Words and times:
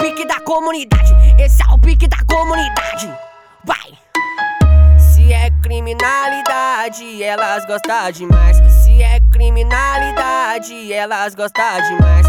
pique 0.00 0.26
da 0.26 0.40
comunidade. 0.40 1.12
Esse 1.38 1.62
é 1.62 1.74
o 1.74 1.78
pique 1.78 2.08
da 2.08 2.16
comunidade. 2.26 3.12
Vai! 3.64 3.98
Se 4.98 5.32
é 5.32 5.50
criminalidade, 5.62 7.22
elas 7.22 7.66
gostam 7.66 8.10
demais. 8.10 8.56
Se 8.82 9.02
é 9.02 9.20
criminalidade, 9.30 10.90
elas 10.92 11.34
gostam 11.34 11.82
demais. 11.82 12.26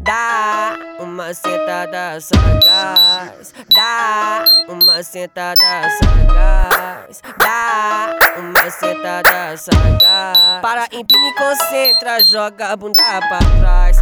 Dá 0.00 0.76
uma 1.00 1.34
sentada 1.34 2.20
sagaz, 2.20 3.52
dá 3.74 4.44
uma 4.68 5.02
sentada 5.02 5.90
sagaz, 5.90 7.22
dá 7.38 8.16
uma 8.38 8.70
sentada 8.70 9.56
sagaz. 9.56 10.62
Para 10.62 10.84
empina 10.92 11.28
e 11.28 11.34
concentra, 11.34 12.22
joga 12.22 12.68
a 12.68 12.76
bunda 12.76 13.02
pra 13.28 13.38
trás. 13.60 14.00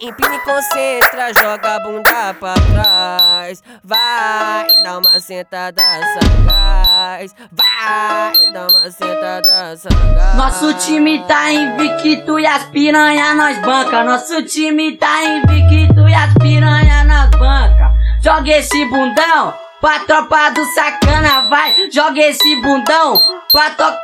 Empina 0.00 0.36
e 0.36 0.38
concentra, 0.40 1.34
joga 1.34 1.74
a 1.74 1.80
bunda 1.80 2.34
pra 2.38 2.54
trás. 2.54 3.60
Vai, 3.82 4.66
dá 4.84 4.98
uma 4.98 5.18
sentada 5.18 5.82
sagaz, 5.82 7.34
vai, 7.50 8.52
dá 8.52 8.68
uma 8.70 8.90
sentada 8.92 9.76
sagaz. 9.76 10.36
Nosso 10.36 10.72
time 10.74 11.24
tá 11.26 11.50
invicto 11.50 12.38
e 12.38 12.46
as 12.46 12.62
piranha 12.66 13.34
nós 13.34 13.58
banca. 13.58 14.04
Nosso 14.04 14.40
time 14.44 14.96
tá 14.96 15.24
invicto 15.24 16.08
e 16.08 16.14
as 16.14 16.32
piranha 16.34 17.02
nós 17.02 17.30
banca. 17.30 17.92
Joga 18.22 18.50
esse 18.50 18.84
bundão 18.84 19.52
pra 19.80 19.98
tropa 20.00 20.50
do 20.50 20.64
sacana, 20.66 21.48
vai. 21.48 21.74
Joga 21.90 22.20
esse 22.20 22.54
bundão 22.62 23.20
pra 23.50 23.70
to... 23.70 23.96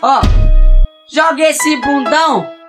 Ó. 0.00 0.20
Joga 1.12 1.42
esse 1.42 1.76
bundão. 1.78 2.59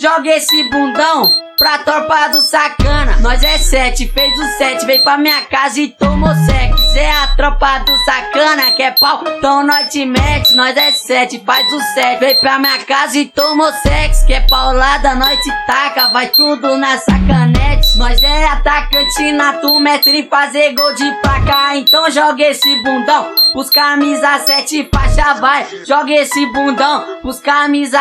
Joga 0.00 0.30
esse 0.30 0.62
bundão 0.70 1.30
pra 1.58 1.76
tropa 1.76 2.28
do 2.28 2.40
sacana. 2.40 3.18
Nós 3.20 3.42
é 3.44 3.58
sete, 3.58 4.08
fez 4.08 4.32
o 4.38 4.56
sete, 4.56 4.86
veio 4.86 5.02
pra 5.02 5.18
minha 5.18 5.42
casa 5.42 5.78
e 5.78 5.88
tomou 5.88 6.34
sex. 6.46 6.96
É 6.96 7.12
a 7.12 7.26
tropa 7.36 7.80
do 7.80 7.94
sacana, 8.06 8.72
que 8.72 8.82
é 8.82 8.92
pau, 8.92 9.22
então 9.26 9.62
nós 9.62 9.92
te 9.92 10.06
mete. 10.06 10.54
Nós 10.54 10.74
é 10.74 10.90
sete, 10.90 11.42
faz 11.44 11.70
o 11.70 11.80
sete, 11.92 12.18
veio 12.18 12.40
pra 12.40 12.58
minha 12.58 12.78
casa 12.78 13.18
e 13.18 13.26
tomou 13.26 13.70
sex. 13.74 14.24
Que 14.24 14.32
é 14.32 14.40
paulada, 14.48 15.14
nós 15.16 15.38
te 15.42 15.52
taca, 15.66 16.08
vai 16.08 16.28
tudo 16.28 16.78
na 16.78 16.96
sacanete. 16.96 17.98
Nós 17.98 18.22
é 18.22 18.46
atacante 18.46 19.32
nato, 19.32 19.78
mestre 19.80 20.18
em 20.18 20.28
fazer 20.30 20.72
gol 20.74 20.94
de 20.94 21.12
placa. 21.20 21.76
Então 21.76 22.10
joga 22.10 22.42
esse 22.42 22.74
bundão, 22.82 23.34
os 23.54 23.68
camisa 23.68 24.38
sete 24.38 24.88
faixa 24.92 25.34
vai. 25.34 25.66
Joga 25.86 26.10
esse 26.10 26.46
bundão, 26.46 27.20
os 27.22 27.38
camisa 27.38 28.00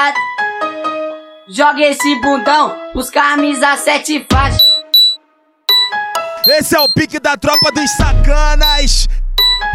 Joga 1.52 1.82
esse 1.82 2.16
bundão, 2.22 2.78
os 2.94 3.10
camisa 3.10 3.76
sete 3.76 4.24
faixas. 4.32 4.62
Esse 6.48 6.76
é 6.76 6.80
o 6.80 6.88
pique 6.94 7.20
da 7.20 7.36
tropa 7.36 7.72
dos 7.72 7.90
sacanas. 7.96 9.08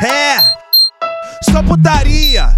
É, 0.00 0.38
só 1.50 1.64
putaria. 1.64 2.54